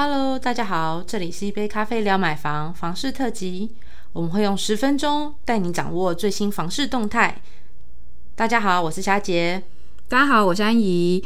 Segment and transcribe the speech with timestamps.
[0.00, 3.74] Hello，大家好，这里是一杯咖啡聊买房房事特辑，
[4.12, 7.42] 我们会用十分钟带你掌握最新房事动态。
[8.36, 9.60] 大家好，我是霞姐。
[10.06, 11.24] 大家好，我是安怡。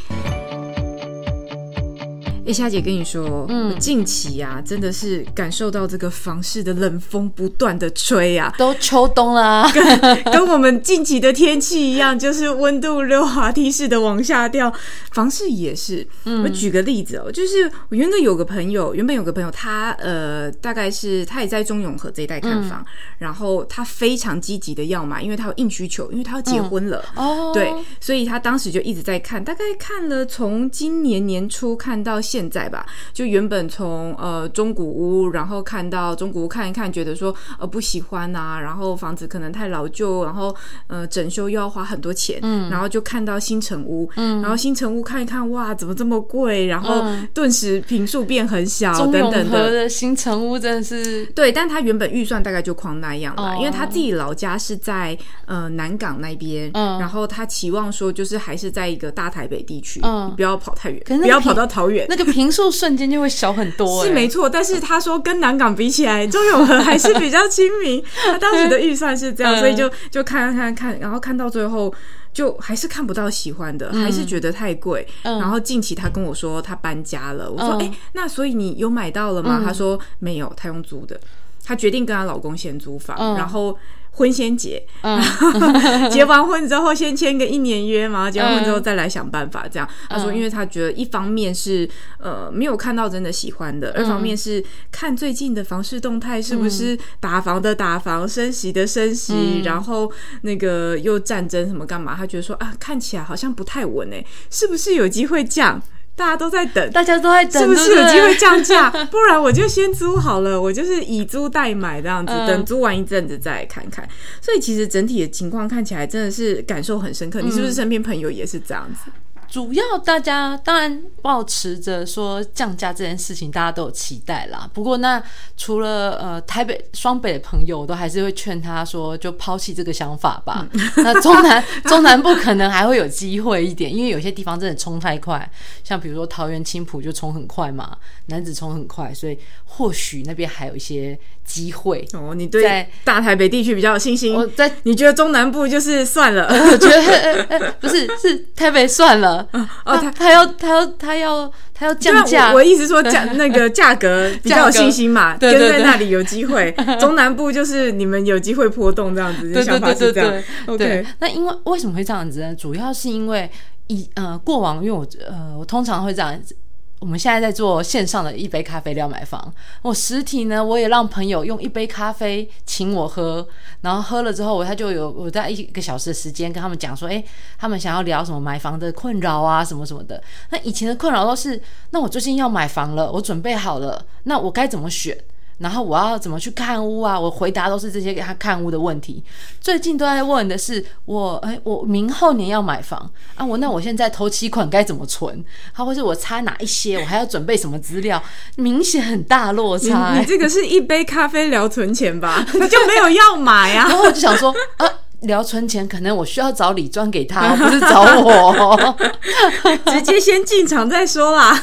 [2.45, 14.73] 哎，夏姐跟你说，嗯，近期啊，真的是感受到这个房市的冷风不断的吹啊，都秋冬了，跟跟我们近期的天气一样，就是温度溜滑梯式的往下掉。
[15.13, 16.05] 房市也是，
[16.43, 22.85] 我举个例子哦，就是我原本有个朋友，原本有个朋友，他呃，大概是他也在中永和这一带看房，
[23.19, 32.21] 然后他非常积极的要买，因为他有硬需求，因为他要结婚了哦，对，所以他当时就一直在看，大概看了从今年年初看到。
[32.33, 46.65] 现在吧，就原本从呃中古屋，然后看到中古屋看一看，觉得说呃不喜欢呐，然后房子可能太老旧，然后呃整修又要花很多钱，嗯，然后就看到新城屋，嗯，然后新城屋看一看，哇，怎么这么贵？
[46.69, 49.87] 然后顿时平数变很小，等等的。
[49.87, 62.22] 新城屋真的是对，但他原本预算大概就框那样了，因为他自己老家是在呃南港那边，嗯，然后他期望说就是还是在一个大台北地区，嗯，不要跑太远，不要跑到桃园那个。
[62.25, 64.49] 平数瞬间就会小很多，是没错。
[64.49, 68.03] 但是他说跟南港比起来，中永和还是比较亲民。
[68.27, 71.93] 他当时的预算是这样， 所以就就看看看，然后看到最后
[72.33, 75.07] 就还是看不到喜欢的，还是觉得太贵。
[75.23, 79.63] 然后近期他跟我说他搬家了，我说哎，那所以你有买到了吗？
[79.65, 81.19] 他说没有，他用租的。
[81.65, 83.79] 她决定跟她老公先租房，然后
[84.15, 84.85] 婚先结，
[86.13, 89.67] 结完婚之后先签个一年约嘛，结完婚之后再来想办法。
[89.67, 102.15] 这样，他说，因为他觉得一方面是呃没有看到真的喜欢的，二方面是看最近的房市动态是不是打房的打房，升息的升息，然后那个又战争什么干嘛？
[102.15, 105.81] 他觉得说啊，看起来好像不太稳哎，是不是有机会降？
[106.15, 108.91] 大家都在等，大家都在等，是不是有机会降价？
[109.11, 114.07] 不然我就先租好了，我就是以租代买这样子，等租完一阵子再看看。
[114.41, 117.41] 所以其实整体的情况看起来真的是感受很深刻。
[117.41, 119.11] 你是不是身边朋友也是这样子？
[119.53, 124.67] 主要大家当然保持着说降价这件事情，大家都有期待啦。
[124.73, 125.23] 不过那
[125.59, 130.67] 除了呃台北双北的朋友，都还是会劝他说，就抛弃这个想法吧。
[131.05, 135.47] 那中南中南部可能还会有机会一点，因为有些地方真的冲太快，
[135.85, 137.99] 像比如说桃园青浦就冲很快嘛，
[138.29, 142.09] 南子冲很快，所以或许那边还有一些机会。
[142.15, 144.35] 哦，你对大台北地区比较有信心？
[144.35, 146.49] 我在你觉得中南部就是算了？
[146.49, 149.42] 我觉得不是，是台北算了。
[149.53, 152.53] 哦，他他要他要他要他要降价。
[152.53, 156.73] 我意思说价 那个价格比较有信心嘛，跟在那里有机会。
[157.01, 160.43] 中南部就是你们有机会波动这样子，想法是这样。
[160.67, 162.55] OK，那因为为什么会这样子呢？
[162.55, 163.51] 主要是因为
[163.89, 166.57] 以呃过往，因为我呃我通常会这样子。
[167.03, 169.53] 我们现在在做线上的一杯咖啡料买房，
[169.83, 173.45] 我实体呢，我也让朋友用一杯咖啡请我喝，
[173.81, 177.25] 然后喝了之后，我他就有我在一个小时的时间跟他们讲说，哎，
[177.59, 180.23] 他们想要聊什么买房的困扰啊，什么什么的。
[180.51, 185.19] 那以前的困扰都是，那我最近要买房了，我准备好了，那我该怎么选？
[185.63, 187.19] 然后我要怎么去看屋啊？
[187.19, 189.23] 我回答都是这些给他看屋的问题。
[189.61, 195.43] 最近都在问的是我，哎，我明后年要买房啊，我那我现在投期款该怎么存？
[195.73, 196.99] 他或是我差哪一些？
[196.99, 198.23] 我还要准备什么资料？
[198.57, 200.19] 明显很大落差。
[200.19, 202.45] 你这个是一杯咖啡聊存钱吧？
[202.53, 203.87] 你就没有要买啊？
[203.89, 205.02] 然后我就想说，呃。
[205.23, 208.97] 聊存钱，可能我需要找李专给他， 不是找我，
[209.93, 211.61] 直接先进场再说啦。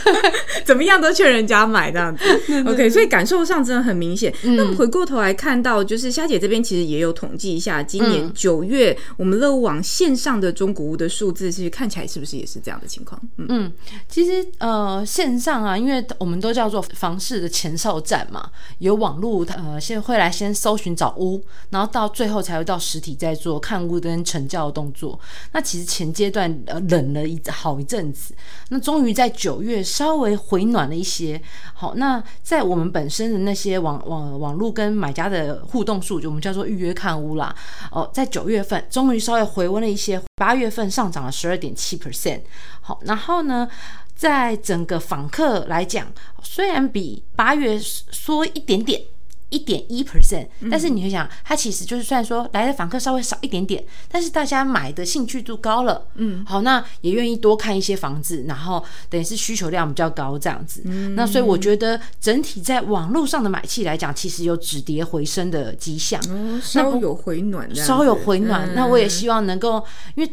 [0.64, 2.24] 怎么样都劝人家买这样子
[2.66, 2.88] ，OK。
[2.88, 4.32] 所以感受上真的很明显。
[4.42, 13.20] 那么回过头来看到，就是虾姐这边其实也有统计一下，今年九月我们乐屋网线上的中古屋的数字，是看起来是不是也是这样的情况？
[13.36, 13.70] 嗯，
[14.08, 18.48] 其实呃线上啊，因为我们都叫做房市的前哨站嘛，
[18.78, 22.78] 有网络呃先会来先搜寻找屋，然后到最后才会到。
[22.94, 25.18] 实体在做看屋跟成交的动作，
[25.50, 28.32] 那其实前阶段呃冷了一好一阵子，
[28.68, 31.40] 那终于在九月稍微回暖了一些。
[31.74, 37.52] 好，那在我们本身的那些网网网络跟买家的互动数，就我们叫做预约看屋啦。
[37.90, 42.42] 哦，在九月份终于稍微回温了一些，八月份上涨了十二点七 percent。
[42.80, 43.68] 好，然后呢，
[44.14, 46.06] 在整个访客来讲，
[46.42, 49.02] 虽然比八月缩一点点。
[49.50, 60.82] 一点一 percent，但是你会想，它其实就是虽然说来的访客稍微少一点点，但是大家买的兴趣度高了，嗯，好，那也愿意多看一些房子，然后等于是需求量比较高这样子，
[61.14, 66.20] 那所以我觉得整体在网络上的买气来讲，其实有止跌回升的迹象，
[66.60, 68.74] 稍有回暖，稍有回暖。
[68.74, 69.84] 那我也希望能够，
[70.16, 70.30] 因为。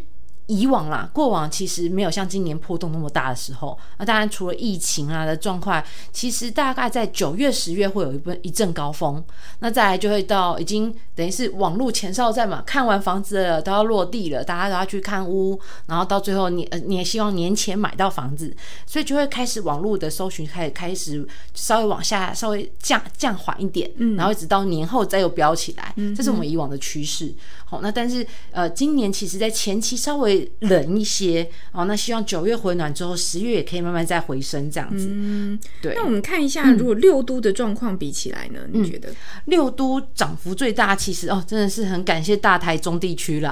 [0.51, 3.77] 以往啦，过往其实没有像今年波动那么大的时候。
[3.97, 5.81] 那当然，除了疫情啊的状况，
[6.11, 9.23] 其实大概在九月、十月会有一波一阵高峰。
[9.59, 18.53] 那再来就会到已经等于是网络前哨战嘛，看完房子了都要落地了，大家都要去看屋，然后到最后你呃你也希望年前买到房子，
[18.85, 27.33] 所以就会开始网络的搜寻开始开始稍微往下稍微降降缓一点，然后一直到年后再又飙起来，这是我们以往的趋势。
[27.63, 35.07] 好，那但是呃今年其实在前期稍微冷一些哦，那希望九月回暖之后，十月也可以慢慢再回升这样子。
[35.09, 35.93] 嗯，对。
[35.95, 38.61] 那我们看一下，如果六都的状况比起来呢？
[38.71, 39.09] 你觉得
[39.45, 40.95] 六都涨幅最大？
[40.95, 43.51] 其实哦，真的是很感谢大台中地区啦。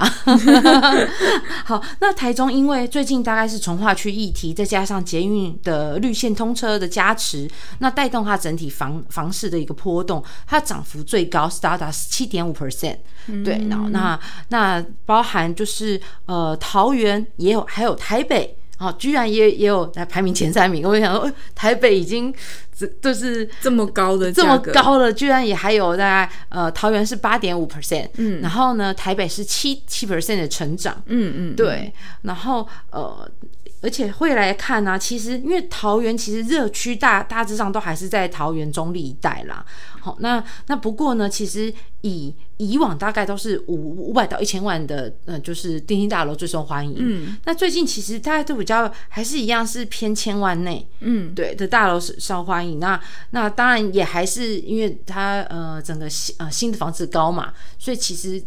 [1.64, 7.48] 好，那台中因为最近大概是从化区议题，再加上捷运的绿线通车的加持，
[7.78, 12.96] 那带动它整体房房市的一个波动，它涨幅最高是达达七点五 percent。
[13.44, 20.86] 对，然后那那包含就是呃桃园也有，还有台北啊，居然也也有来排名前三名。
[20.86, 22.32] 我想说，台北已经
[22.78, 33.28] 这就是这么高的这么高了，居然也还有大概呃桃园是八点五 percent，嗯，然后呢台北是七七 percent 的成长，嗯嗯，对，然后呃。
[33.82, 39.64] 而且会来看呢，其实因为桃园其实热区大大致上都还是在桃园中立一带啦。
[40.00, 41.72] 好，那那不过呢，其实
[42.02, 46.96] 以以往大概都是五五百到一千万的，嗯，就是电梯大楼最受欢迎。
[46.98, 52.78] 嗯，那最近其实大家都比较还是一样是偏千万内，嗯，对的大楼是受欢迎。
[52.78, 52.98] 那
[53.30, 58.42] 那当然也还是因为它呃整个新呃新的房子高嘛，所以其实。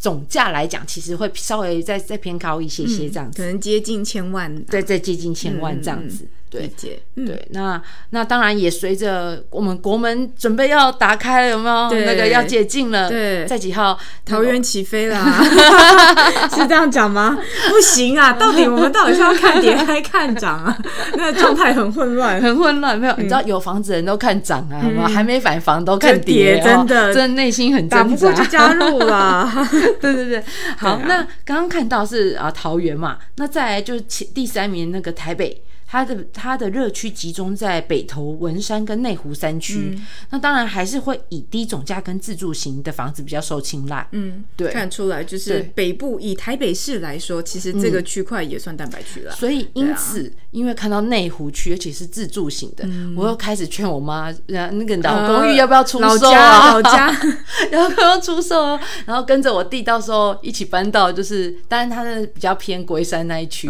[0.00, 6.26] 总价来讲，其实会稍微再再偏高一些些，这样子，可能接近千万，对，再接近千万这样子。
[6.50, 6.70] 对，
[7.14, 7.80] 对，那
[8.10, 11.90] 那当然也随着我们国门准备要打开了，有没有？
[12.04, 13.96] 那个要解禁了，对，在几号？
[14.26, 15.42] 桃园起飞啦，
[16.50, 17.38] 是这样讲吗？
[17.68, 20.76] 不行啊，到底我们到底是要看跌还看涨啊？
[21.14, 22.98] 那个状态很混乱，很混乱。
[22.98, 28.32] 没有，你知道有房子人都看涨啊，还没买房都看跌，真的，真的内心很挣扎。
[28.32, 29.68] 就加入啦，
[30.00, 30.42] 对对对。
[30.78, 35.62] 好，那刚刚看到是啊桃园嘛，那再来就是前第三名那个台北。
[35.92, 39.98] 它的它的热区集中在北投、文山跟内湖三区，
[40.30, 44.06] 那当然还是会以低总价跟自住型的房子比较受青睐。
[44.12, 49.32] 嗯，对，看出来就是北部以台北市来说，其实这个区块也算蛋白区了。
[49.32, 56.72] 所以因此，因为看到内湖区，而且是自住型的，我又开始劝我妈，那个老公寓要不要出售啊？
[56.72, 57.10] 老家
[57.72, 58.80] 要不要出售啊？
[59.06, 63.68] 然后跟着我弟到时候一起搬到，就是当然他是比较偏龟山那一区，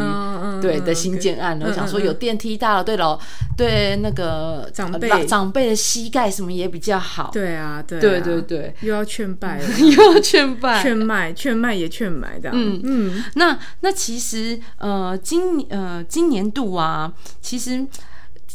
[0.60, 2.09] 对的新建案，我想说有。
[2.10, 3.18] 有电梯大了，对老
[3.56, 7.30] 对那个长辈长辈的膝盖什么也比较好。
[7.32, 12.50] 对啊，对对对对，又要劝败， 又要劝败，劝卖劝卖也劝买的。
[12.52, 17.86] 嗯嗯，那那其实呃今呃今年度啊，其实。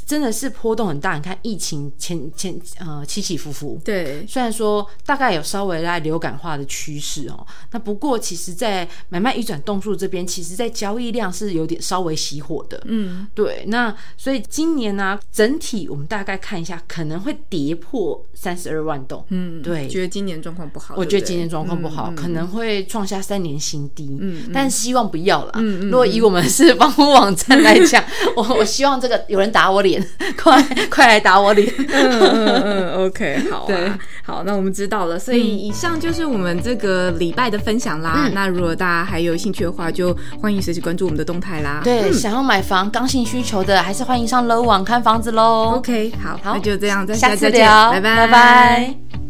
[0.05, 28.03] 真的是波动很大，你看疫情前前呃起起伏伏，对，虽然说大概有稍微在流感化的趋势哦，那不过其实，在买卖移转动数这边，其实在交易量是有点稍微熄火的，嗯，对，那所以今年呢，整体我们大概看一下，可能会跌破三十二万栋，嗯，对，觉得今年状况不好，我觉得今年状况不好，可能会创下三年新低，嗯，但希望不要了，嗯嗯，如果以我们是 房屋网站来讲，
[28.35, 29.94] 我我希望这个有人打我脸。
[30.41, 31.67] 快快来打我脸！
[31.77, 35.19] 嗯嗯嗯，OK， 好啊，好，那我们知道了。
[35.19, 38.29] 所以以上就是我们这个礼拜的分享啦。
[38.33, 41.81] 那如果大家还有兴趣的话，就欢迎随时关注我们的动态啦。
[41.83, 45.75] 对，想要买房刚性需求的，还是欢迎上楼网看房子喽。
[45.77, 49.24] OK，好，那就这样，下次聊，拜拜拜拜。